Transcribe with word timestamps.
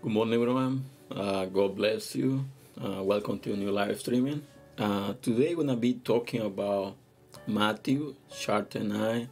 Good 0.00 0.12
morning, 0.12 0.34
everyone. 0.34 0.84
Uh, 1.10 1.46
God 1.46 1.74
bless 1.74 2.14
you. 2.14 2.44
Uh, 2.80 3.02
welcome 3.02 3.40
to 3.40 3.52
a 3.52 3.56
new 3.56 3.72
live 3.72 3.98
streaming. 3.98 4.44
Uh, 4.78 5.14
today, 5.20 5.56
we're 5.56 5.64
gonna 5.64 5.76
be 5.76 5.94
talking 5.94 6.40
about 6.40 6.94
Matthew 7.48 8.14
chapter 8.30 8.78
nine, 8.78 9.28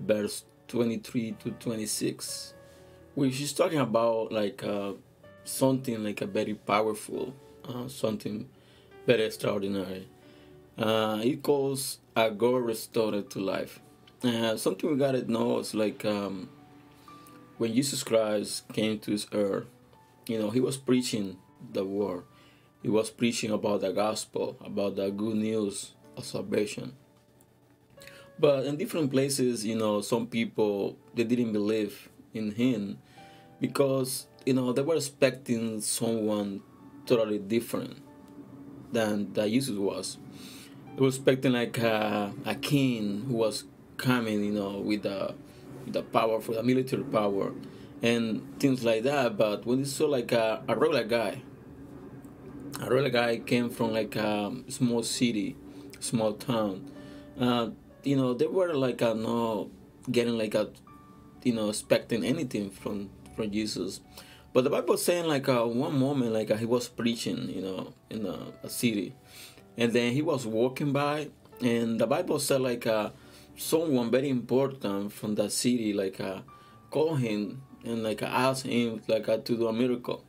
verse 0.00 0.42
twenty-three 0.66 1.36
to 1.44 1.52
twenty-six, 1.52 2.52
which 3.14 3.40
is 3.40 3.52
talking 3.52 3.78
about 3.78 4.32
like 4.32 4.64
uh, 4.64 4.94
something 5.44 6.02
like 6.02 6.20
a 6.20 6.26
very 6.26 6.54
powerful, 6.54 7.32
uh, 7.68 7.86
something 7.86 8.48
very 9.06 9.22
extraordinary. 9.22 10.08
Uh, 10.76 11.20
it 11.22 11.44
calls 11.44 11.98
a 12.16 12.28
God 12.28 12.56
restored 12.64 13.30
to 13.30 13.38
life. 13.38 13.78
Something 14.20 14.90
we 14.90 14.96
gotta 14.96 15.30
know 15.30 15.60
is 15.60 15.76
like 15.76 16.04
um, 16.04 16.48
when 17.56 17.72
Jesus 17.72 18.02
Christ 18.02 18.66
came 18.72 18.98
to 18.98 19.12
this 19.12 19.28
earth 19.32 19.66
you 20.32 20.38
know, 20.38 20.50
he 20.50 20.60
was 20.60 20.76
preaching 20.76 21.38
the 21.72 21.84
word. 21.84 22.24
He 22.82 22.88
was 22.88 23.10
preaching 23.10 23.50
about 23.50 23.82
the 23.82 23.92
gospel, 23.92 24.56
about 24.64 24.96
the 24.96 25.10
good 25.10 25.36
news 25.36 25.92
of 26.16 26.24
salvation. 26.24 26.94
But 28.38 28.64
in 28.66 28.76
different 28.76 29.10
places, 29.10 29.64
you 29.64 29.76
know, 29.76 30.00
some 30.00 30.26
people 30.26 30.96
they 31.14 31.24
didn't 31.24 31.52
believe 31.52 32.08
in 32.34 32.52
him 32.52 32.98
because 33.60 34.26
you 34.44 34.54
know 34.54 34.72
they 34.72 34.82
were 34.82 34.96
expecting 34.96 35.80
someone 35.80 36.62
totally 37.06 37.38
different 37.38 38.02
than 38.90 39.32
that 39.34 39.48
Jesus 39.48 39.76
was. 39.76 40.18
They 40.96 41.02
were 41.02 41.08
expecting 41.08 41.52
like 41.52 41.78
a, 41.78 42.32
a 42.44 42.54
king 42.56 43.24
who 43.28 43.34
was 43.34 43.64
coming, 43.96 44.44
you 44.44 44.52
know, 44.52 44.78
with 44.78 45.02
the 45.02 45.34
with 45.84 45.94
the 45.94 46.02
power 46.02 46.40
for 46.40 46.54
the 46.54 46.62
military 46.62 47.04
power 47.04 47.52
and 48.02 48.58
things 48.58 48.84
like 48.84 49.04
that. 49.04 49.36
But 49.38 49.64
when 49.64 49.78
you 49.78 49.84
saw 49.84 50.06
like 50.06 50.32
a, 50.32 50.62
a 50.68 50.76
regular 50.76 51.04
guy, 51.04 51.42
a 52.80 52.90
regular 52.90 53.10
guy 53.10 53.38
came 53.38 53.70
from 53.70 53.92
like 53.92 54.16
a 54.16 54.52
small 54.68 55.02
city, 55.02 55.56
small 56.00 56.34
town, 56.34 56.90
uh, 57.40 57.70
you 58.02 58.16
know, 58.16 58.34
they 58.34 58.46
were 58.46 58.74
like 58.74 59.00
a, 59.00 59.14
no 59.14 59.70
getting 60.10 60.36
like 60.36 60.54
a, 60.54 60.70
you 61.44 61.54
know, 61.54 61.68
expecting 61.68 62.24
anything 62.24 62.70
from 62.70 63.10
from 63.36 63.50
Jesus. 63.50 64.00
But 64.52 64.64
the 64.64 64.70
Bible 64.70 64.96
saying 64.96 65.26
like 65.26 65.48
uh, 65.48 65.64
one 65.64 65.98
moment 65.98 66.32
like 66.32 66.50
uh, 66.50 66.56
he 66.56 66.66
was 66.66 66.88
preaching, 66.88 67.48
you 67.48 67.62
know, 67.62 67.94
in 68.10 68.26
a, 68.26 68.52
a, 68.62 68.68
city, 68.68 69.14
and 69.78 69.92
then 69.92 70.12
he 70.12 70.20
was 70.20 70.46
walking 70.46 70.92
by, 70.92 71.28
and 71.62 71.98
the 71.98 72.06
Bible 72.06 72.38
said 72.38 72.60
like 72.60 72.86
uh, 72.86 73.10
someone 73.56 74.10
very 74.10 74.28
important 74.28 75.12
from 75.12 75.36
that 75.36 75.52
city 75.52 75.92
like 75.92 76.20
uh, 76.20 76.40
called 76.90 77.20
him 77.20 77.62
and 77.84 78.02
like 78.02 78.22
I 78.22 78.26
asked 78.26 78.66
him 78.66 79.02
like 79.08 79.26
to 79.26 79.56
do 79.56 79.68
a 79.68 79.72
miracle, 79.72 80.24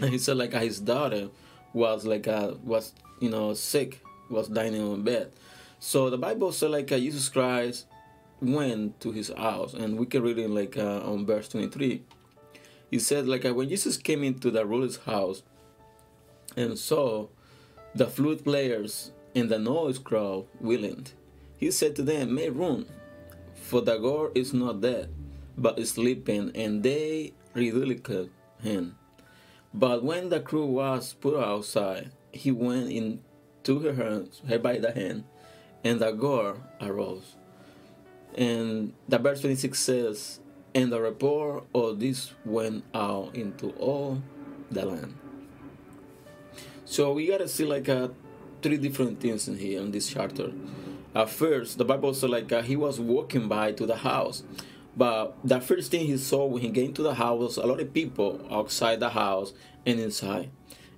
and 0.00 0.10
he 0.10 0.18
said 0.18 0.36
like 0.36 0.52
his 0.52 0.80
daughter 0.80 1.28
was 1.72 2.04
like 2.04 2.26
uh, 2.28 2.54
was 2.64 2.92
you 3.20 3.30
know 3.30 3.54
sick, 3.54 4.02
was 4.28 4.48
dying 4.48 4.74
in 4.74 5.02
bed. 5.02 5.32
So 5.78 6.10
the 6.10 6.18
Bible 6.18 6.52
said 6.52 6.70
like 6.70 6.90
uh, 6.92 6.98
Jesus 6.98 7.28
Christ 7.28 7.86
went 8.40 9.00
to 9.00 9.12
his 9.12 9.28
house, 9.28 9.74
and 9.74 9.98
we 9.98 10.06
can 10.06 10.22
read 10.22 10.38
it 10.38 10.50
like 10.50 10.76
uh, 10.76 11.00
on 11.00 11.26
verse 11.26 11.48
twenty 11.48 11.68
three. 11.68 12.04
He 12.90 12.98
said 12.98 13.28
like 13.28 13.44
uh, 13.44 13.54
when 13.54 13.68
Jesus 13.68 13.96
came 13.96 14.24
into 14.24 14.50
the 14.50 14.66
ruler's 14.66 14.98
house 14.98 15.42
and 16.56 16.78
saw 16.78 17.28
the 17.94 18.06
flute 18.06 18.44
players 18.44 19.12
and 19.34 19.48
the 19.48 19.58
noise 19.58 19.98
crowd 19.98 20.46
willing, 20.60 21.06
he 21.56 21.70
said 21.70 21.94
to 21.96 22.02
them, 22.02 22.34
"Make 22.34 22.54
room, 22.54 22.86
for 23.54 23.80
the 23.80 23.96
God 23.98 24.36
is 24.36 24.52
not 24.52 24.80
dead." 24.80 25.14
But 25.56 25.84
sleeping, 25.86 26.52
and 26.54 26.82
they 26.82 27.32
ridiculed 27.54 28.30
him. 28.62 28.96
But 29.72 30.02
when 30.02 30.28
the 30.28 30.40
crew 30.40 30.66
was 30.66 31.14
put 31.14 31.38
outside, 31.38 32.10
he 32.32 32.50
went 32.50 32.90
in, 32.90 33.20
took 33.62 33.84
her 33.84 33.94
hands, 33.94 34.42
her 34.48 34.58
by 34.58 34.78
the 34.78 34.92
hand, 34.92 35.24
and 35.84 36.00
the 36.00 36.10
gore 36.12 36.56
arose. 36.80 37.36
And 38.34 38.94
the 39.08 39.18
verse 39.18 39.40
26 39.40 39.78
says, 39.78 40.40
And 40.74 40.92
the 40.92 41.00
report 41.00 41.64
of 41.74 42.00
this 42.00 42.32
went 42.44 42.84
out 42.94 43.34
into 43.34 43.70
all 43.70 44.22
the 44.70 44.84
land. 44.86 45.16
So 46.84 47.12
we 47.12 47.26
gotta 47.26 47.48
see 47.48 47.64
like 47.64 47.88
uh, 47.88 48.08
three 48.62 48.76
different 48.76 49.20
things 49.20 49.46
in 49.48 49.58
here 49.58 49.80
in 49.80 49.90
this 49.90 50.08
chapter. 50.08 50.52
At 51.14 51.30
first, 51.30 51.78
the 51.78 51.84
Bible 51.84 52.14
said 52.14 52.30
like 52.30 52.52
uh, 52.52 52.62
he 52.62 52.76
was 52.76 53.00
walking 53.00 53.48
by 53.48 53.72
to 53.72 53.86
the 53.86 53.96
house, 53.96 54.42
but 54.96 55.36
the 55.44 55.60
first 55.60 55.90
thing 55.90 56.06
he 56.06 56.16
saw 56.16 56.46
when 56.46 56.62
he 56.62 56.70
came 56.70 56.92
to 56.94 57.02
the 57.02 57.14
house, 57.14 57.56
a 57.56 57.66
lot 57.66 57.80
of 57.80 57.94
people 57.94 58.46
outside 58.50 59.00
the 59.00 59.10
house 59.10 59.52
and 59.86 60.00
inside. 60.00 60.50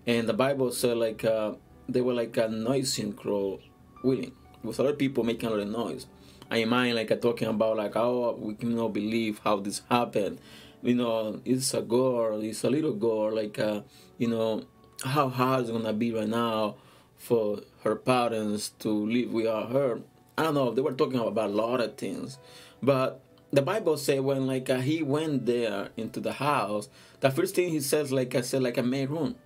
And 0.06 0.28
the 0.28 0.32
Bible 0.32 0.72
said 0.72 0.96
like 0.96 1.24
uh, 1.24 1.52
they 1.88 2.00
were 2.00 2.14
like 2.14 2.36
a 2.36 2.48
noisy 2.48 3.12
crowd 3.12 3.60
willing. 4.02 4.32
With 4.62 4.78
a 4.78 4.82
lot 4.82 4.92
of 4.92 4.98
people 4.98 5.24
making 5.24 5.48
a 5.48 5.52
lot 5.52 5.60
of 5.60 5.68
noise. 5.68 6.06
I 6.50 6.64
mind 6.64 6.96
like 6.96 7.20
talking 7.20 7.48
about 7.48 7.76
like 7.76 7.96
oh 7.96 8.36
we 8.38 8.54
cannot 8.54 8.92
believe 8.92 9.40
how 9.44 9.56
this 9.56 9.82
happened. 9.90 10.38
You 10.82 10.94
know, 10.96 11.40
it's 11.44 11.74
a 11.74 11.82
girl, 11.82 12.42
it's 12.42 12.64
a 12.64 12.70
little 12.70 12.94
girl, 12.94 13.34
like 13.34 13.58
uh, 13.58 13.82
you 14.18 14.28
know, 14.28 14.64
how 15.04 15.28
hard 15.28 15.62
it's 15.62 15.70
gonna 15.70 15.92
be 15.92 16.12
right 16.12 16.28
now 16.28 16.76
for 17.16 17.60
her 17.84 17.96
parents 17.96 18.70
to 18.80 18.88
live 18.88 19.32
without 19.32 19.70
her. 19.70 20.00
I 20.36 20.44
don't 20.44 20.54
know, 20.54 20.70
they 20.72 20.82
were 20.82 20.92
talking 20.92 21.20
about 21.20 21.50
a 21.50 21.52
lot 21.52 21.80
of 21.80 21.96
things. 21.96 22.38
But 22.82 23.22
the 23.52 23.62
Bible 23.62 23.98
say 23.98 24.18
when 24.18 24.46
like 24.46 24.70
uh, 24.70 24.78
he 24.78 25.02
went 25.02 25.44
there 25.44 25.90
into 25.96 26.20
the 26.20 26.32
house, 26.32 26.88
the 27.20 27.30
first 27.30 27.54
thing 27.54 27.68
he 27.68 27.80
says 27.80 28.10
like 28.10 28.34
I 28.34 28.40
said 28.40 28.62
like 28.62 28.78
a 28.78 28.82
made 28.82 29.10
room. 29.10 29.36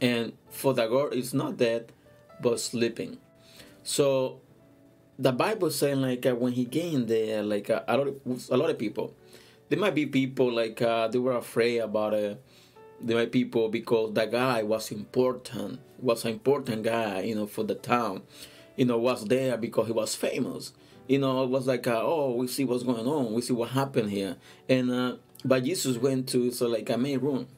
And 0.00 0.34
for 0.50 0.74
the 0.74 0.86
girl 0.86 1.08
is 1.08 1.32
not 1.32 1.56
dead, 1.56 1.92
but 2.40 2.60
sleeping. 2.60 3.18
So 3.82 4.40
the 5.18 5.32
Bible 5.32 5.70
saying 5.70 6.02
like 6.02 6.26
uh, 6.26 6.34
when 6.34 6.52
he 6.52 6.66
came 6.66 7.06
there, 7.06 7.42
like 7.42 7.70
uh, 7.70 7.82
a 7.88 7.96
lot 7.96 8.08
of, 8.08 8.50
a 8.50 8.56
lot 8.56 8.70
of 8.70 8.78
people, 8.78 9.14
there 9.70 9.78
might 9.78 9.94
be 9.94 10.04
people 10.04 10.52
like 10.52 10.82
uh, 10.82 11.08
they 11.08 11.18
were 11.18 11.36
afraid 11.36 11.78
about 11.78 12.12
it. 12.12 12.42
There 13.00 13.16
might 13.16 13.32
be 13.32 13.44
people 13.44 13.70
because 13.70 14.12
the 14.12 14.26
guy 14.26 14.62
was 14.62 14.90
important, 14.90 15.80
was 15.98 16.26
an 16.26 16.32
important 16.32 16.82
guy, 16.82 17.22
you 17.22 17.34
know, 17.34 17.46
for 17.46 17.64
the 17.64 17.74
town, 17.74 18.22
you 18.76 18.84
know, 18.84 18.98
was 18.98 19.24
there 19.24 19.56
because 19.56 19.86
he 19.86 19.92
was 19.92 20.14
famous 20.14 20.72
you 21.10 21.18
know, 21.18 21.42
it 21.42 21.50
was 21.50 21.66
like, 21.66 21.88
uh, 21.88 22.00
oh, 22.00 22.36
we 22.36 22.46
see 22.46 22.64
what's 22.64 22.84
going 22.84 23.04
on, 23.04 23.32
we 23.32 23.42
see 23.42 23.52
what 23.52 23.70
happened 23.70 24.12
here, 24.12 24.36
and 24.68 24.92
uh, 24.92 25.16
but 25.44 25.64
Jesus 25.64 25.96
went 25.96 26.28
to 26.28 26.52
so 26.52 26.68
like 26.68 26.88
a 26.88 26.96
main 26.96 27.18
room, 27.18 27.48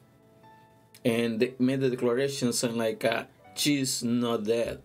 and 1.04 1.38
they 1.38 1.54
made 1.58 1.80
the 1.80 1.90
declaration 1.90 2.54
saying 2.54 2.78
like, 2.78 3.04
uh, 3.04 3.24
she's 3.54 4.02
not 4.02 4.44
dead, 4.44 4.80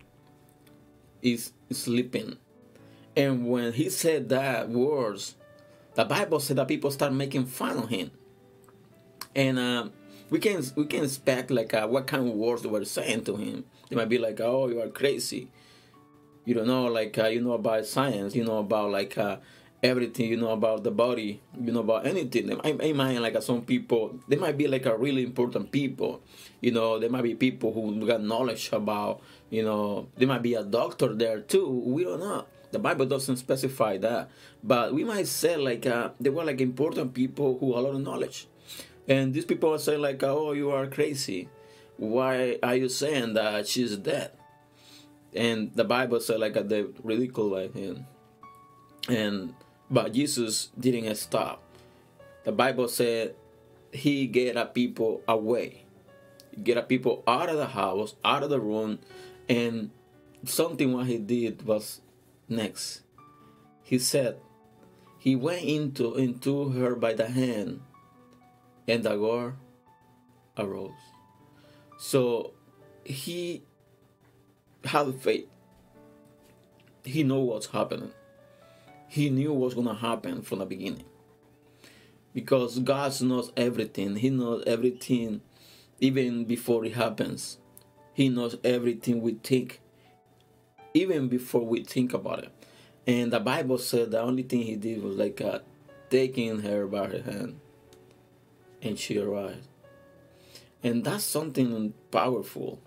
is 1.22 1.52
sleeping, 1.72 2.36
and 3.16 3.48
when 3.48 3.72
he 3.72 3.88
said 3.88 4.28
that 4.28 4.68
words, 4.68 5.34
the 5.94 6.04
Bible 6.04 6.38
said 6.38 6.58
that 6.58 6.68
people 6.68 6.90
start 6.90 7.14
making 7.14 7.46
fun 7.46 7.78
of 7.78 7.88
him, 7.88 8.10
and. 9.34 9.58
Uh, 9.58 9.88
we 10.30 10.38
can 10.38 10.62
we 10.76 10.84
can 10.84 11.04
expect 11.04 11.50
like 11.50 11.72
uh, 11.72 11.86
what 11.86 12.06
kind 12.06 12.28
of 12.28 12.34
words 12.34 12.60
they 12.60 12.68
were 12.68 12.84
saying 12.84 13.24
to 13.24 13.36
him. 13.36 13.64
They 13.88 13.96
might 13.96 14.10
be 14.10 14.18
like, 14.18 14.38
"Oh, 14.40 14.68
you 14.68 14.78
are 14.82 14.88
crazy," 14.88 15.48
you 16.48 16.54
don't 16.54 16.66
know 16.66 16.86
like 16.86 17.18
uh, 17.18 17.26
you 17.26 17.42
know 17.42 17.52
about 17.52 17.84
science 17.84 18.34
you 18.34 18.42
know 18.42 18.56
about 18.56 18.90
like 18.90 19.18
uh, 19.18 19.36
everything 19.82 20.30
you 20.30 20.36
know 20.38 20.48
about 20.48 20.82
the 20.82 20.90
body 20.90 21.42
you 21.60 21.70
know 21.70 21.80
about 21.80 22.06
anything. 22.06 22.58
I, 22.64 22.74
I 22.82 22.92
mind 22.94 23.20
like 23.20 23.36
uh, 23.36 23.42
some 23.42 23.60
people 23.60 24.18
they 24.28 24.36
might 24.36 24.56
be 24.56 24.66
like 24.66 24.86
a 24.86 24.96
really 24.96 25.22
important 25.24 25.70
people 25.70 26.22
you 26.62 26.72
know 26.72 26.98
there 26.98 27.10
might 27.10 27.22
be 27.22 27.34
people 27.34 27.74
who 27.74 28.06
got 28.06 28.22
knowledge 28.22 28.70
about 28.72 29.20
you 29.50 29.62
know 29.62 30.08
there 30.16 30.26
might 30.26 30.40
be 30.40 30.54
a 30.54 30.64
doctor 30.64 31.14
there 31.14 31.40
too 31.40 31.68
we 31.68 32.04
don't 32.04 32.20
know. 32.20 32.46
The 32.70 32.78
bible 32.78 33.04
doesn't 33.04 33.36
specify 33.36 33.98
that 33.98 34.30
but 34.64 34.94
we 34.94 35.04
might 35.04 35.26
say 35.26 35.54
like 35.58 35.84
uh, 35.84 36.10
they 36.18 36.30
were 36.30 36.44
like 36.44 36.62
important 36.62 37.12
people 37.12 37.58
who 37.58 37.74
have 37.74 37.84
a 37.84 37.88
lot 37.88 37.94
of 37.94 38.00
knowledge. 38.00 38.48
And 39.06 39.34
these 39.34 39.44
people 39.44 39.78
saying 39.78 40.00
like 40.00 40.22
oh 40.22 40.52
you 40.52 40.70
are 40.70 40.86
crazy. 40.86 41.50
Why 41.98 42.58
are 42.62 42.76
you 42.76 42.88
saying 42.88 43.34
that 43.34 43.68
she's 43.68 43.94
dead 43.98 44.30
and 45.34 45.72
the 45.74 45.84
Bible 45.84 46.20
said 46.20 46.40
like 46.40 46.54
they 46.54 46.84
ridiculed 47.02 47.74
him, 47.74 48.06
and 49.08 49.54
but 49.90 50.12
Jesus 50.12 50.70
didn't 50.78 51.14
stop. 51.16 51.62
The 52.44 52.52
Bible 52.52 52.88
said 52.88 53.34
he 53.92 54.26
get 54.26 54.56
a 54.56 54.66
people 54.66 55.22
away, 55.28 55.84
get 56.62 56.76
a 56.76 56.82
people 56.82 57.22
out 57.26 57.48
of 57.48 57.56
the 57.56 57.66
house, 57.66 58.14
out 58.24 58.42
of 58.42 58.50
the 58.50 58.60
room, 58.60 58.98
and 59.48 59.90
something 60.44 60.92
what 60.92 61.06
he 61.06 61.18
did 61.18 61.62
was 61.66 62.00
next. 62.48 63.02
He 63.82 63.98
said 63.98 64.38
he 65.18 65.36
went 65.36 65.64
into 65.64 66.14
into 66.14 66.70
her 66.70 66.94
by 66.94 67.12
the 67.12 67.28
hand, 67.28 67.80
and 68.86 69.02
the 69.02 69.16
girl 69.16 69.54
arose. 70.56 70.92
So 71.98 72.52
he 73.04 73.62
have 74.84 75.20
faith. 75.20 75.46
He 77.04 77.22
know 77.22 77.40
what's 77.40 77.66
happening. 77.66 78.12
He 79.08 79.30
knew 79.30 79.52
what's 79.52 79.74
gonna 79.74 79.94
happen 79.94 80.42
from 80.42 80.58
the 80.60 80.66
beginning. 80.66 81.04
because 82.34 82.78
God 82.80 83.20
knows 83.22 83.50
everything. 83.56 84.16
He 84.16 84.30
knows 84.30 84.62
everything 84.66 85.40
even 86.00 86.44
before 86.44 86.84
it 86.84 86.94
happens. 86.94 87.58
He 88.14 88.28
knows 88.28 88.56
everything 88.64 89.20
we 89.22 89.34
think, 89.34 89.80
even 90.94 91.28
before 91.28 91.64
we 91.64 91.82
think 91.84 92.12
about 92.14 92.44
it. 92.44 92.52
And 93.06 93.32
the 93.32 93.40
Bible 93.40 93.78
said 93.78 94.10
the 94.10 94.20
only 94.20 94.42
thing 94.42 94.62
he 94.62 94.76
did 94.76 95.02
was 95.02 95.16
like 95.16 95.40
uh, 95.40 95.60
taking 96.10 96.60
her 96.60 96.86
by 96.86 97.06
her 97.08 97.22
hand, 97.22 97.60
and 98.82 98.98
she 98.98 99.18
arrived. 99.18 99.66
And 100.82 101.04
that's 101.04 101.24
something 101.24 101.94
powerful. 102.10 102.80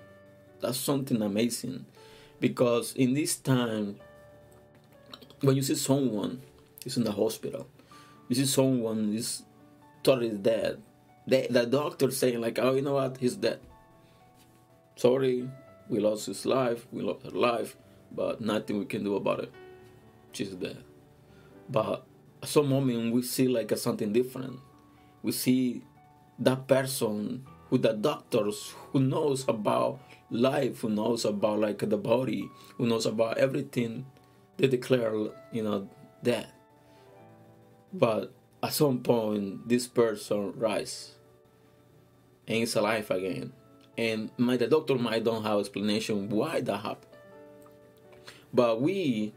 That's 0.61 0.77
something 0.77 1.21
amazing, 1.21 1.85
because 2.39 2.93
in 2.93 3.13
this 3.13 3.35
time, 3.35 3.97
when 5.41 5.55
you 5.55 5.63
see 5.63 5.75
someone 5.75 6.41
is 6.85 6.97
in 6.97 7.03
the 7.03 7.11
hospital, 7.11 7.67
you 8.27 8.35
see 8.35 8.45
someone 8.45 9.13
is 9.13 9.43
is 10.03 10.39
dead, 10.39 10.81
the, 11.27 11.47
the 11.49 11.65
doctor 11.65 12.09
saying 12.11 12.41
like, 12.41 12.57
oh, 12.59 12.73
you 12.73 12.81
know 12.81 12.93
what, 12.93 13.17
he's 13.17 13.35
dead. 13.35 13.59
Sorry, 14.95 15.49
we 15.89 15.99
lost 15.99 16.25
his 16.25 16.45
life, 16.45 16.87
we 16.91 17.01
lost 17.01 17.23
her 17.25 17.31
life, 17.31 17.75
but 18.11 18.41
nothing 18.41 18.79
we 18.79 18.85
can 18.85 19.03
do 19.03 19.15
about 19.15 19.41
it. 19.41 19.51
She's 20.31 20.55
dead. 20.55 20.83
But 21.69 22.03
at 22.41 22.49
some 22.49 22.69
moment 22.69 23.13
we 23.13 23.21
see 23.21 23.47
like 23.47 23.71
a, 23.71 23.77
something 23.77 24.11
different. 24.11 24.59
We 25.21 25.31
see 25.31 25.83
that 26.39 26.67
person 26.67 27.45
who 27.71 27.77
the 27.77 27.93
doctors 27.93 28.75
who 28.91 28.99
knows 28.99 29.47
about 29.47 29.99
life, 30.29 30.81
who 30.81 30.89
knows 30.89 31.23
about 31.25 31.59
like 31.59 31.79
the 31.79 31.97
body, 31.97 32.51
who 32.77 32.85
knows 32.85 33.05
about 33.05 33.37
everything, 33.37 34.05
they 34.57 34.67
declare, 34.67 35.13
you 35.51 35.63
know, 35.63 35.89
death. 36.21 36.51
But 37.93 38.33
at 38.61 38.73
some 38.73 38.99
point, 38.99 39.67
this 39.67 39.87
person 39.87 40.53
rise 40.57 41.15
and 42.45 42.57
is 42.57 42.75
alive 42.75 43.09
again. 43.09 43.53
And 43.97 44.31
my, 44.37 44.57
the 44.57 44.67
doctor 44.67 44.95
might 44.95 45.23
don't 45.23 45.43
have 45.43 45.59
explanation 45.59 46.29
why 46.29 46.59
that 46.61 46.77
happened. 46.77 47.07
But 48.53 48.81
we, 48.81 49.33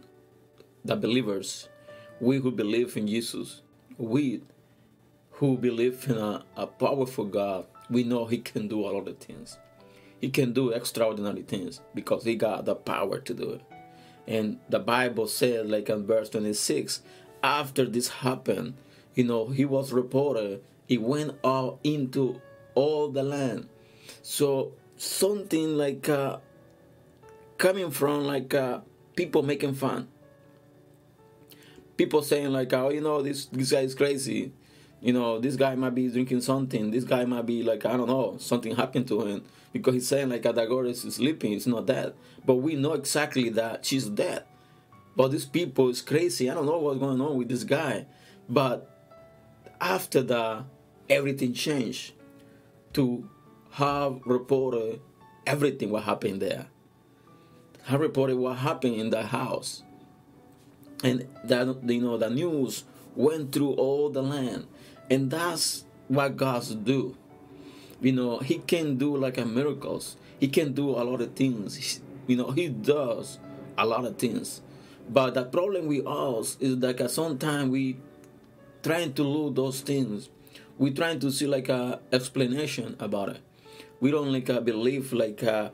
the 0.85 0.97
believers, 0.97 1.69
we 2.21 2.39
who 2.39 2.51
believe 2.51 2.97
in 2.97 3.07
Jesus, 3.07 3.63
we 3.97 4.43
who 5.33 5.57
believe 5.57 6.09
in 6.09 6.19
a, 6.19 6.45
a 6.57 6.67
powerful 6.67 7.27
God, 7.27 7.67
we 7.91 8.05
know 8.05 8.27
He 8.27 8.39
can 8.39 8.69
do 8.69 8.81
a 8.81 8.91
lot 8.91 9.09
of 9.09 9.19
things. 9.19 9.59
He 10.21 10.31
can 10.31 10.53
do 10.53 10.71
extraordinary 10.71 11.43
things 11.43 11.81
because 11.95 12.25
He 12.25 12.35
got 12.35 12.65
the 12.65 12.75
power 12.75 13.19
to 13.19 13.35
do 13.35 13.51
it. 13.51 13.63
And 14.27 14.59
the 14.69 14.79
Bible 14.79 15.27
said, 15.27 15.69
like 15.69 15.89
in 15.89 16.07
verse 16.07 16.31
26, 16.31 17.03
after 17.43 17.85
this 17.85 18.09
happened, 18.09 18.75
you 19.15 19.25
know, 19.25 19.49
he 19.49 19.65
was 19.65 19.93
reported, 19.93 20.63
he 20.87 20.99
went 20.99 21.39
out 21.45 21.79
into 21.85 22.41
all 22.75 23.09
the 23.09 23.23
land. 23.23 23.69
So 24.23 24.73
something 24.97 25.77
like 25.77 26.09
uh, 26.09 26.39
coming 27.59 27.91
from 27.91 28.25
like 28.25 28.55
uh, 28.55 28.81
people 29.15 29.43
making 29.43 29.75
fun. 29.75 30.09
People 31.97 32.23
saying 32.23 32.53
like, 32.53 32.73
oh, 32.73 32.89
you 32.91 33.01
know, 33.01 33.23
this 33.23 33.47
this 33.47 33.71
guy 33.71 33.81
is 33.81 33.95
crazy. 33.95 34.53
You 35.05 35.13
know, 35.13 35.39
this 35.39 35.57
guy 35.57 35.75
might 35.75 35.95
be 35.95 36.09
drinking 36.09 36.41
something. 36.41 36.91
This 36.91 37.05
guy 37.05 37.27
might 37.27 37.45
be 37.45 37.63
like, 37.63 37.85
I 37.85 37.95
don't 37.95 38.09
know, 38.09 38.39
something 38.39 38.75
happened 38.75 39.07
to 39.09 39.21
him 39.21 39.45
because 39.71 39.93
he's 39.93 40.09
saying 40.09 40.31
like 40.31 40.45
Adagoras 40.45 41.05
is 41.05 41.17
sleeping. 41.17 41.53
It's 41.53 41.67
not 41.67 41.85
dead, 41.85 42.15
but 42.47 42.55
we 42.55 42.75
know 42.75 42.95
exactly 42.95 43.51
that 43.51 43.85
she's 43.85 44.09
dead. 44.09 44.45
But 45.15 45.31
these 45.31 45.45
people 45.45 45.91
is 45.91 46.01
crazy. 46.01 46.49
I 46.49 46.55
don't 46.55 46.65
know 46.65 46.79
what's 46.79 46.99
going 46.99 47.21
on 47.21 47.37
with 47.37 47.51
this 47.51 47.65
guy, 47.65 48.07
but 48.49 48.91
after 49.79 50.23
that, 50.23 50.65
everything 51.11 51.53
changed 51.53 52.15
to 52.95 53.29
have 53.73 54.23
reported 54.25 55.03
everything 55.47 55.91
what 55.91 56.05
happened 56.05 56.41
there. 56.41 56.69
Have 57.83 58.01
reported 58.01 58.39
what 58.39 58.57
happened 58.57 58.95
in 58.95 59.11
the 59.11 59.25
house. 59.25 59.83
And 61.03 61.29
that 61.45 61.83
you 61.85 62.01
know 62.01 62.17
the 62.17 62.31
news 62.31 62.85
went 63.15 63.53
through 63.53 63.73
all 63.73 64.09
the 64.09 64.23
land. 64.23 64.67
And 65.11 65.31
that's 65.31 65.85
what 66.09 66.37
God 66.37 66.85
do. 66.85 67.17
You 68.01 68.13
know, 68.13 68.39
He 68.39 68.59
can 68.59 68.97
do 68.97 69.17
like 69.17 69.39
a 69.39 69.45
miracles. 69.45 70.17
He 70.41 70.49
can 70.49 70.73
do 70.73 70.91
a 70.91 71.03
lot 71.03 71.21
of 71.21 71.35
things. 71.35 72.01
You 72.27 72.37
know, 72.37 72.51
He 72.51 72.69
does 72.69 73.39
a 73.77 73.87
lot 73.87 74.05
of 74.05 74.19
things. 74.19 74.63
But 75.09 75.35
the 75.35 75.45
problem 75.45 75.87
with 75.87 76.07
us 76.07 76.57
is 76.61 76.79
that 76.79 77.11
sometimes 77.11 77.71
we 77.71 77.97
trying 78.83 79.13
to 79.15 79.23
lose 79.23 79.55
those 79.55 79.81
things. 79.81 80.29
We're 80.79 80.93
trying 80.93 81.21
to 81.21 81.31
see 81.31 81.47
like 81.47 81.69
a 81.69 82.01
explanation 82.13 82.97
about 82.99 83.31
it. 83.31 83.41
We 84.01 84.11
don't 84.11 84.33
like 84.33 84.51
uh, 84.51 84.61
believe 84.61 85.13
like 85.13 85.43
uh, 85.43 85.71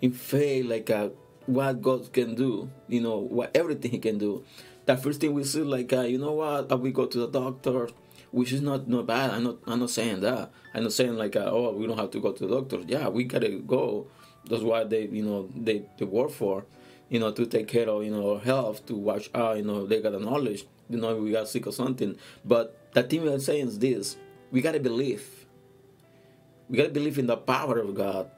in 0.00 0.12
faith 0.12 0.66
like 0.66 0.90
uh, 0.90 1.08
what 1.46 1.82
God 1.82 2.12
can 2.12 2.34
do. 2.34 2.70
You 2.88 3.00
know 3.00 3.18
what 3.18 3.54
everything 3.54 3.90
He 3.90 3.98
can 3.98 4.18
do. 4.18 4.44
The 4.86 4.96
first 4.96 5.20
thing 5.20 5.32
we 5.32 5.44
see 5.44 5.62
like 5.62 5.92
uh, 5.92 6.02
you 6.02 6.18
know 6.18 6.32
what 6.32 6.80
we 6.80 6.92
go 6.92 7.06
to 7.06 7.18
the 7.18 7.28
doctor, 7.28 7.88
which 8.34 8.52
is 8.52 8.60
not 8.60 8.88
not 8.88 9.06
bad. 9.06 9.30
I'm 9.30 9.44
not 9.44 9.56
I'm 9.66 9.80
not 9.80 9.90
saying 9.90 10.20
that. 10.20 10.50
I'm 10.74 10.82
not 10.82 10.92
saying 10.92 11.16
like 11.16 11.36
uh, 11.36 11.50
oh 11.50 11.72
we 11.72 11.86
don't 11.86 11.98
have 11.98 12.10
to 12.10 12.20
go 12.20 12.32
to 12.32 12.46
the 12.46 12.54
doctor. 12.60 12.80
Yeah, 12.86 13.08
we 13.08 13.24
gotta 13.24 13.50
go. 13.74 14.08
That's 14.48 14.62
why 14.62 14.84
they 14.84 15.06
you 15.06 15.24
know 15.24 15.48
they 15.54 15.84
they 15.98 16.04
work 16.04 16.30
for 16.30 16.66
you 17.10 17.20
know, 17.20 17.30
to 17.30 17.44
take 17.46 17.68
care 17.68 17.88
of, 17.88 18.02
you 18.02 18.10
know, 18.10 18.38
health, 18.38 18.86
to 18.86 18.96
watch 18.96 19.28
out, 19.34 19.58
you 19.58 19.62
know, 19.62 19.86
they 19.86 20.00
got 20.00 20.12
the 20.12 20.18
knowledge 20.18 20.64
you 20.88 20.98
know 20.98 21.16
we 21.16 21.32
got 21.32 21.48
sick 21.48 21.66
or 21.66 21.72
something. 21.72 22.16
But 22.44 22.92
the 22.92 23.02
thing 23.02 23.22
we're 23.22 23.38
saying 23.38 23.68
is 23.68 23.78
this: 23.78 24.16
we 24.50 24.60
gotta 24.60 24.80
believe. 24.80 25.46
We 26.68 26.78
gotta 26.78 26.90
believe 26.90 27.18
in 27.18 27.26
the 27.26 27.36
power 27.36 27.78
of 27.78 27.94
God, 27.94 28.30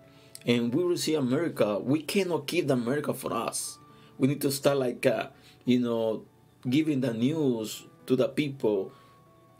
and 0.44 0.74
we 0.74 0.84
will 0.84 0.96
see 0.96 1.14
a 1.14 1.22
miracle. 1.22 1.82
We 1.82 2.02
cannot 2.02 2.46
keep 2.46 2.66
the 2.66 2.74
America 2.74 3.14
for 3.14 3.32
us. 3.32 3.78
We 4.18 4.28
need 4.28 4.40
to 4.42 4.50
start 4.50 4.78
like, 4.78 5.04
uh, 5.06 5.28
you 5.64 5.80
know, 5.80 6.24
giving 6.68 7.00
the 7.00 7.12
news 7.12 7.84
to 8.06 8.16
the 8.16 8.28
people, 8.28 8.92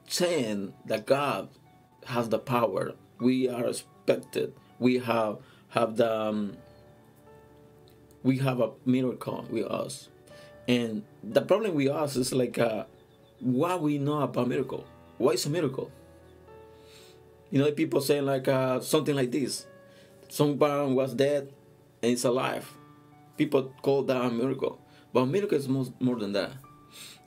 saying 0.07 0.75
that 0.87 1.07
God 1.07 1.49
has 2.07 2.29
the 2.29 2.39
power. 2.39 2.95
We 3.19 3.49
are 3.49 3.67
expected. 3.67 4.55
We 4.79 4.99
have 4.99 5.39
have 5.69 5.97
the 5.97 6.13
um, 6.13 6.57
we 8.23 8.39
have 8.39 8.61
a 8.61 8.73
miracle 8.85 9.47
with 9.51 9.67
us. 9.67 10.09
And 10.69 11.05
the 11.23 11.43
problem 11.43 11.75
with 11.75 11.89
us 11.89 12.17
is 12.17 12.33
like 12.33 12.59
uh, 12.59 12.85
what 13.41 13.81
we 13.83 13.99
know 13.99 14.21
about 14.23 14.49
miracle. 14.49 14.85
What 15.19 15.35
is 15.35 15.47
a 15.47 15.51
miracle? 15.51 15.91
You 17.51 17.61
know, 17.61 17.71
people 17.73 18.01
saying 18.01 18.27
like 18.27 18.49
uh, 18.49 18.81
something 18.81 19.15
like 19.15 19.31
this: 19.31 19.67
someone 20.29 20.95
was 20.95 21.15
dead 21.15 21.53
and 22.03 22.13
is 22.13 22.25
alive. 22.25 22.69
People 23.37 23.75
call 23.83 24.03
that 24.05 24.21
a 24.21 24.31
miracle, 24.31 24.81
but 25.13 25.21
a 25.21 25.27
miracle 25.27 25.57
is 25.59 25.69
more, 25.69 25.87
more 26.01 26.17
than 26.17 26.33
that. 26.33 26.53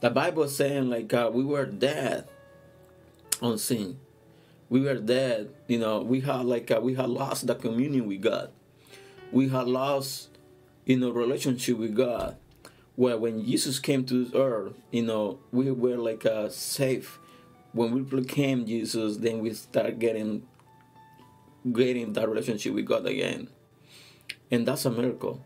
The 0.02 0.10
Bible 0.10 0.44
is 0.44 0.56
saying 0.56 0.90
like 0.90 1.14
uh, 1.14 1.30
we 1.32 1.44
were 1.44 1.66
dead 1.66 2.28
on 3.42 3.58
sin. 3.58 4.00
We 4.70 4.82
were 4.82 4.96
dead. 4.96 5.52
You 5.68 5.80
know, 5.80 6.02
we 6.02 6.22
had 6.22 6.46
like 6.46 6.72
uh, 6.72 6.80
we 6.82 6.96
had 6.96 7.10
lost 7.10 7.48
the 7.48 7.56
communion 7.56 8.08
with 8.08 8.22
God. 8.22 8.52
We 9.32 9.50
had 9.50 9.68
lost, 9.68 10.30
you 10.86 10.98
know, 10.98 11.12
relationship 11.12 11.78
with 11.78 11.96
God 11.96 12.38
where 13.00 13.18
when 13.18 13.46
Jesus 13.46 13.80
came 13.80 14.04
to 14.04 14.26
this 14.26 14.36
earth, 14.36 14.74
you 14.92 15.02
know, 15.02 15.40
we 15.54 15.72
were 15.72 15.96
like 15.96 16.26
uh, 16.26 16.50
safe. 16.50 17.18
When 17.72 17.92
we 17.92 18.02
became 18.02 18.66
Jesus, 18.66 19.16
then 19.16 19.40
we 19.40 19.54
start 19.54 20.00
getting 20.00 20.46
getting 21.72 22.12
that 22.12 22.28
relationship 22.28 22.74
with 22.74 22.86
God 22.86 23.06
again, 23.06 23.48
and 24.52 24.68
that's 24.68 24.84
a 24.84 24.92
miracle. 24.92 25.40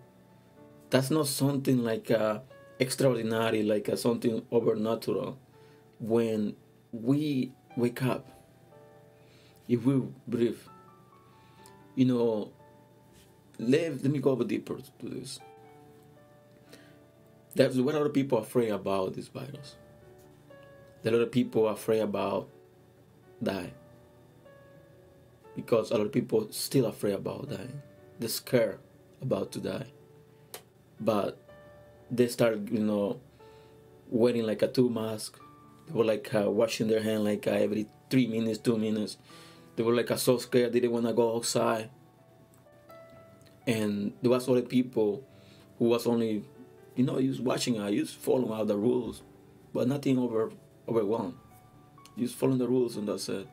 That's 0.90 1.12
not 1.12 1.28
something 1.28 1.84
like 1.84 2.10
uh, 2.10 2.40
extraordinary, 2.80 3.62
like 3.62 3.88
uh, 3.88 3.98
something 3.98 4.42
overnatural. 4.52 5.38
When 6.00 6.56
we 6.92 7.52
wake 7.76 8.04
up, 8.04 8.28
if 9.68 9.84
we 9.84 10.02
breathe, 10.28 10.60
you 11.96 12.06
know, 12.06 12.52
let, 13.60 14.04
let 14.04 14.12
me 14.12 14.20
go 14.20 14.40
a 14.40 14.46
deeper 14.46 14.78
to 15.00 15.10
this 15.10 15.40
That's 17.56 17.76
what 17.78 17.96
other 17.96 18.10
people 18.10 18.40
are 18.40 18.42
afraid 18.42 18.70
about 18.70 19.14
this 19.14 19.28
virus. 19.28 19.76
A 21.06 21.12
lot 21.12 21.22
of 21.22 21.32
people 21.32 21.68
are 21.68 21.74
afraid 21.74 22.00
about 22.00 22.50
dying. 23.42 23.74
Because 25.56 25.92
a 25.92 25.98
lot 25.98 26.06
of 26.06 26.12
people 26.12 26.48
still 26.52 26.88
afraid 26.88 27.14
about 27.14 27.50
dying. 27.50 27.82
They're 28.20 28.30
scared 28.30 28.80
about 29.22 29.52
to 29.52 29.60
die. 29.60 29.86
But 31.00 31.38
they 32.10 32.28
start, 32.28 32.72
you 32.72 32.80
know, 32.80 33.20
wearing 34.10 34.48
like 34.48 34.62
a 34.62 34.68
two 34.68 34.90
mask. 34.90 35.40
Were 35.94 36.04
like 36.04 36.34
uh, 36.34 36.50
washing 36.50 36.88
their 36.88 37.02
hand 37.02 37.24
like 37.24 37.48
uh, 37.48 37.52
every 37.52 37.88
three 38.10 38.28
minutes, 38.28 38.58
two 38.58 38.78
minutes. 38.78 39.18
They 39.76 39.84
were 39.84 39.94
like 39.94 40.12
uh, 40.12 40.18
so 40.18 40.38
scared 40.38 40.74
they 40.74 40.80
didn't 40.80 40.94
want 40.94 41.06
to 41.06 41.14
go 41.14 41.36
outside. 41.36 41.90
And 43.66 44.14
there 44.22 44.32
was 44.32 44.50
other 44.50 44.64
people 44.64 45.24
who 45.78 45.86
was 45.86 46.06
only 46.06 46.44
you 46.96 47.04
know, 47.04 47.14
was 47.14 47.42
watching, 47.42 47.80
I 47.80 47.92
was 47.92 48.14
following 48.14 48.52
all 48.52 48.66
the 48.66 48.78
rules, 48.78 49.24
but 49.74 49.88
nothing 49.88 50.18
over 50.18 50.52
overwhelmed. 50.88 51.36
just 52.18 52.36
following 52.36 52.60
the 52.60 52.68
rules, 52.68 52.98
and 52.98 53.08
that's 53.08 53.30
it. 53.30 53.48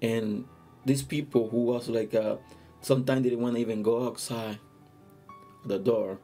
And 0.00 0.46
these 0.84 1.02
people 1.02 1.48
who 1.48 1.64
was 1.64 1.88
like, 1.88 2.14
uh, 2.14 2.36
sometimes 2.80 3.22
they 3.22 3.30
didn't 3.30 3.42
want 3.42 3.56
to 3.56 3.60
even 3.60 3.82
go 3.82 4.06
outside 4.06 4.58
the 5.66 5.78
door, 5.78 6.18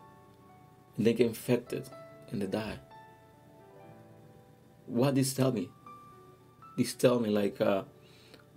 and 0.97 1.07
they 1.07 1.13
get 1.13 1.27
infected 1.27 1.89
and 2.31 2.41
they 2.43 2.47
die. 2.47 2.79
What 4.89 5.15
this 5.15 5.35
tell 5.35 5.53
me? 5.53 5.69
This 6.77 6.95
tell 6.95 7.21
me 7.21 7.29
like 7.29 7.61
uh, 7.61 7.83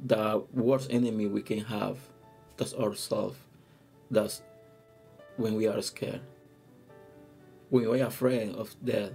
the 0.03 0.43
worst 0.53 0.89
enemy 0.89 1.27
we 1.27 1.41
can 1.41 1.59
have, 1.59 1.97
that's 2.57 2.73
ourselves. 2.73 3.37
That's 4.09 4.41
when 5.37 5.55
we 5.55 5.67
are 5.67 5.81
scared. 5.81 6.21
When 7.69 7.89
we 7.89 8.01
are 8.01 8.07
afraid 8.07 8.55
of 8.55 8.75
death. 8.83 9.11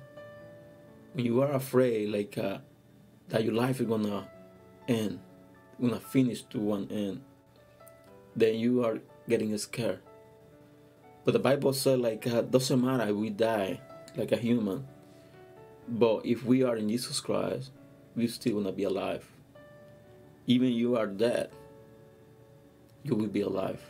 When 1.14 1.24
you 1.24 1.40
are 1.42 1.52
afraid 1.52 2.10
like 2.10 2.36
uh, 2.36 2.58
that 3.28 3.44
your 3.44 3.54
life 3.54 3.80
is 3.80 3.86
gonna 3.86 4.28
end, 4.86 5.20
gonna 5.80 6.00
finish 6.00 6.42
to 6.52 6.60
one 6.60 6.88
end, 6.90 7.22
then 8.34 8.56
you 8.56 8.84
are 8.84 8.98
getting 9.28 9.56
scared. 9.56 10.00
But 11.24 11.32
the 11.32 11.38
Bible 11.38 11.72
said 11.72 12.00
like 12.00 12.26
uh, 12.26 12.42
doesn't 12.42 12.84
matter 12.84 13.14
we 13.14 13.30
die 13.30 13.80
like 14.16 14.32
a 14.32 14.36
human, 14.36 14.86
but 15.88 16.26
if 16.26 16.44
we 16.44 16.62
are 16.62 16.76
in 16.76 16.88
Jesus 16.88 17.20
Christ, 17.20 17.70
we 18.14 18.26
still 18.26 18.54
gonna 18.54 18.72
be 18.72 18.84
alive. 18.84 19.26
Even 20.46 20.68
you 20.68 20.96
are 20.96 21.06
dead, 21.06 21.50
you 23.02 23.14
will 23.14 23.28
be 23.28 23.40
alive. 23.40 23.82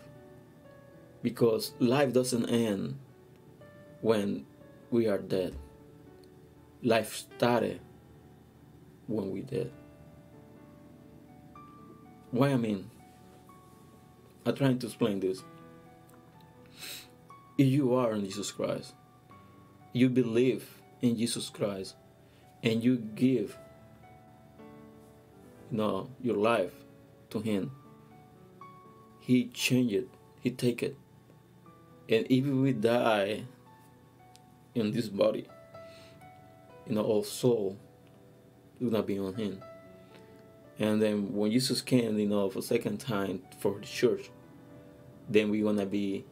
Because 1.23 1.73
life 1.79 2.13
doesn't 2.13 2.47
end 2.47 2.99
when 4.01 4.47
we 4.91 5.09
are 5.09 5.19
dead. 5.19 5.57
Life 6.83 7.15
started 7.15 7.81
when 9.07 9.31
we 9.31 9.41
dead. 9.41 9.73
Why 12.31 12.53
I 12.53 12.57
mean? 12.57 12.91
I'm 14.45 14.55
trying 14.55 14.79
to 14.81 14.87
explain 14.87 15.21
this. 15.21 15.43
If 17.59 17.67
you 17.67 17.95
are 17.95 18.13
in 18.13 18.25
Jesus 18.25 18.51
Christ, 18.51 18.95
you 19.93 20.09
believe 20.09 20.76
in 21.01 21.17
Jesus 21.17 21.51
Christ, 21.51 21.95
and 22.63 22.83
you 22.83 22.97
give 22.97 23.57
you 25.71 25.79
know, 25.79 26.11
your 26.21 26.37
life 26.37 26.73
to 27.31 27.41
Him, 27.41 27.73
He 29.21 29.47
change 29.47 29.93
it, 29.93 30.09
He 30.41 30.51
take 30.51 30.83
it. 30.83 30.97
And 32.09 32.27
if 32.31 32.45
we 32.45 32.73
die 32.73 33.45
in 34.75 34.93
this 34.93 35.09
body, 35.09 35.49
you 36.87 36.95
know, 36.95 37.17
our 37.17 37.25
soul 37.25 37.77
will 38.81 38.93
not 38.93 39.07
be 39.07 39.19
on 39.19 39.35
Him. 39.35 39.61
And 40.79 41.01
then 41.01 41.35
when 41.35 41.51
Jesus 41.51 41.81
came, 41.81 42.19
you 42.19 42.29
know, 42.29 42.51
for 42.51 42.63
second 42.63 42.99
time 42.99 43.43
for 43.59 43.79
the 43.81 43.87
church, 43.87 44.31
then 45.29 45.51
we're 45.51 45.65
gonna 45.65 45.87
be 45.87 46.25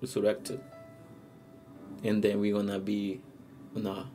resurrected. 0.00 0.60
And 2.04 2.22
then 2.22 2.40
we're 2.40 2.54
gonna 2.54 2.78
be 2.78 3.20
you 3.76 3.82
know, 3.82 4.06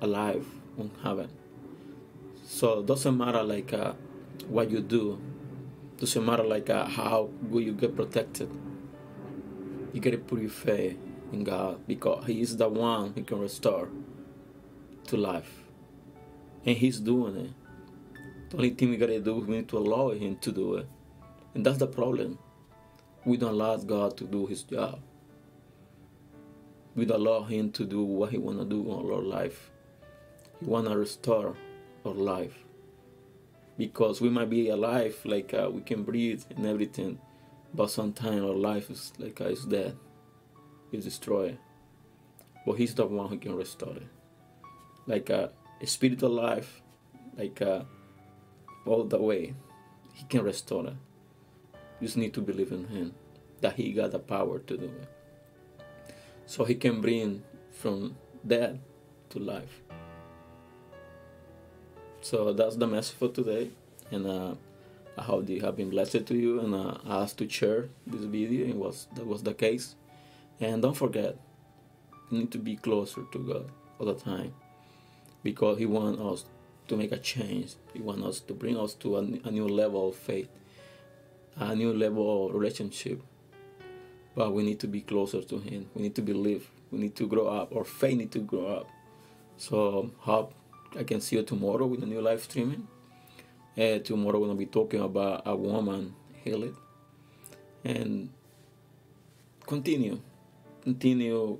alive 0.00 0.44
in 0.76 0.90
heaven. 1.02 1.30
So 2.44 2.80
it 2.80 2.86
doesn't 2.86 3.16
matter 3.16 3.42
like 3.42 3.72
uh, 3.72 3.92
what 4.48 4.70
you 4.70 4.80
do. 4.80 5.20
it 5.94 6.00
Doesn't 6.00 6.26
matter 6.26 6.42
like 6.42 6.68
uh, 6.68 6.86
how 6.86 7.30
good 7.50 7.64
you 7.64 7.72
get 7.72 7.94
protected. 7.94 8.50
You 9.92 10.00
gotta 10.00 10.18
put 10.18 10.40
your 10.40 10.50
faith 10.50 10.98
in 11.32 11.44
God 11.44 11.86
because 11.86 12.26
He 12.26 12.40
is 12.40 12.56
the 12.56 12.68
one 12.68 13.12
who 13.14 13.22
can 13.22 13.38
restore 13.38 13.88
to 15.06 15.16
life, 15.16 15.62
and 16.66 16.76
He's 16.76 16.98
doing 16.98 17.36
it. 17.36 17.52
The 18.50 18.56
only 18.56 18.70
thing 18.70 18.90
we 18.90 18.96
gotta 18.96 19.20
do 19.20 19.40
is 19.40 19.46
we 19.46 19.56
need 19.56 19.68
to 19.68 19.78
allow 19.78 20.10
Him 20.10 20.36
to 20.38 20.50
do 20.50 20.74
it, 20.74 20.88
and 21.54 21.64
that's 21.64 21.78
the 21.78 21.86
problem. 21.86 22.38
We 23.24 23.36
don't 23.36 23.54
allow 23.54 23.76
God 23.76 24.16
to 24.18 24.24
do 24.24 24.46
His 24.46 24.62
job. 24.62 25.00
Don't 27.04 27.20
allow 27.20 27.42
Him 27.44 27.70
to 27.72 27.84
do 27.84 28.02
what 28.02 28.30
He 28.30 28.38
wanna 28.38 28.64
do 28.64 28.82
in 28.82 28.90
our 28.90 29.22
life. 29.22 29.70
He 30.60 30.66
wanna 30.66 30.96
restore 30.96 31.56
our 32.04 32.12
life 32.12 32.64
because 33.76 34.20
we 34.20 34.28
might 34.28 34.50
be 34.50 34.68
alive, 34.68 35.16
like 35.24 35.54
uh, 35.54 35.70
we 35.72 35.80
can 35.82 36.02
breathe 36.02 36.42
and 36.56 36.66
everything, 36.66 37.20
but 37.72 37.90
sometimes 37.90 38.42
our 38.42 38.54
life 38.54 38.90
is 38.90 39.12
like 39.18 39.40
uh, 39.40 39.44
it's 39.44 39.64
dead, 39.64 39.96
it's 40.90 41.04
destroyed. 41.04 41.58
But 42.66 42.74
He's 42.74 42.94
the 42.94 43.06
one 43.06 43.28
who 43.28 43.38
can 43.38 43.54
restore 43.54 43.94
it, 43.94 44.06
like 45.06 45.30
uh, 45.30 45.48
a 45.80 45.86
spiritual 45.86 46.30
life, 46.30 46.82
like 47.36 47.62
uh, 47.62 47.82
all 48.84 49.04
the 49.04 49.18
way. 49.18 49.54
He 50.12 50.24
can 50.24 50.42
restore 50.42 50.88
it. 50.88 50.96
You 52.00 52.08
just 52.08 52.16
need 52.16 52.34
to 52.34 52.40
believe 52.40 52.72
in 52.72 52.88
Him 52.88 53.14
that 53.60 53.74
He 53.74 53.92
got 53.92 54.10
the 54.10 54.18
power 54.18 54.58
to 54.58 54.76
do 54.76 54.86
it. 54.86 55.17
So 56.48 56.64
He 56.64 56.76
can 56.76 57.02
bring 57.02 57.42
from 57.70 58.16
death 58.44 58.76
to 59.28 59.38
life. 59.38 59.82
So 62.22 62.54
that's 62.54 62.76
the 62.76 62.86
message 62.86 63.16
for 63.16 63.28
today, 63.28 63.70
and 64.10 64.26
uh, 64.26 64.54
I 65.18 65.22
hope 65.22 65.46
they 65.46 65.58
have 65.58 65.76
been 65.76 65.90
blessed 65.90 66.24
to 66.24 66.34
you. 66.34 66.60
And 66.60 66.74
uh, 66.74 66.96
I 67.06 67.22
asked 67.22 67.36
to 67.38 67.48
share 67.48 67.90
this 68.06 68.24
video, 68.24 68.66
It 68.66 68.74
was 68.74 69.08
that 69.14 69.26
was 69.26 69.42
the 69.42 69.52
case. 69.52 69.94
And 70.58 70.80
don't 70.80 70.96
forget, 70.96 71.36
you 72.30 72.38
need 72.38 72.50
to 72.52 72.58
be 72.58 72.76
closer 72.76 73.24
to 73.30 73.38
God 73.38 73.70
all 73.98 74.06
the 74.06 74.14
time, 74.14 74.54
because 75.42 75.78
He 75.78 75.84
wants 75.84 76.18
us 76.18 76.46
to 76.88 76.96
make 76.96 77.12
a 77.12 77.18
change. 77.18 77.74
He 77.92 78.00
wants 78.00 78.24
us 78.24 78.40
to 78.40 78.54
bring 78.54 78.78
us 78.78 78.94
to 78.94 79.16
a, 79.18 79.20
a 79.20 79.50
new 79.50 79.68
level 79.68 80.08
of 80.08 80.16
faith, 80.16 80.48
a 81.56 81.76
new 81.76 81.92
level 81.92 82.46
of 82.46 82.54
relationship. 82.54 83.20
But 84.38 84.54
we 84.54 84.62
need 84.62 84.78
to 84.78 84.86
be 84.86 85.00
closer 85.00 85.42
to 85.42 85.58
Him. 85.58 85.90
We 85.96 86.02
need 86.02 86.14
to 86.14 86.22
believe. 86.22 86.70
We 86.92 87.00
need 87.00 87.16
to 87.16 87.26
grow 87.26 87.48
up. 87.48 87.74
Our 87.74 87.82
faith 87.82 88.16
need 88.16 88.30
to 88.30 88.38
grow 88.38 88.66
up. 88.68 88.88
So 89.56 90.12
hope 90.18 90.54
I 90.96 91.02
can 91.02 91.20
see 91.20 91.34
you 91.34 91.42
tomorrow 91.42 91.86
with 91.86 92.04
a 92.04 92.06
new 92.06 92.20
live 92.20 92.44
streaming. 92.44 92.86
Uh, 93.76 93.98
tomorrow 93.98 94.38
we're 94.38 94.46
gonna 94.46 94.58
be 94.58 94.66
talking 94.66 95.00
about 95.00 95.42
a 95.44 95.56
woman 95.56 96.14
healed, 96.44 96.76
and 97.82 98.30
continue, 99.66 100.20
continue 100.82 101.58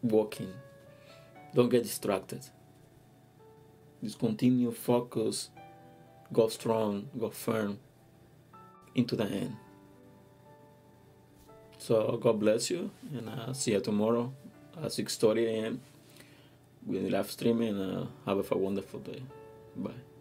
walking. 0.00 0.54
Don't 1.54 1.68
get 1.68 1.82
distracted. 1.82 2.46
Just 4.02 4.18
continue, 4.18 4.72
focus, 4.72 5.50
go 6.32 6.48
strong, 6.48 7.10
go 7.18 7.28
firm 7.28 7.78
into 8.94 9.16
the 9.16 9.26
end. 9.26 9.56
So 11.86 12.16
God 12.20 12.40
bless 12.40 12.68
you, 12.68 12.90
and 13.16 13.30
I'll 13.30 13.54
see 13.54 13.70
you 13.70 13.78
tomorrow 13.80 14.32
at 14.82 14.90
6:30 14.90 15.46
a.m. 15.46 15.80
with 16.84 17.12
live 17.12 17.30
streaming. 17.30 17.80
Uh, 17.80 18.06
have 18.26 18.50
a 18.50 18.58
wonderful 18.58 18.98
day. 18.98 19.22
Bye. 19.76 20.15